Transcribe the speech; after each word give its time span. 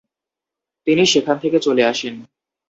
তিনি 0.87 1.03
সেখান 1.05 1.35
থেকে 1.39 1.57
চলে 1.59 1.83
আসেন। 1.83 2.15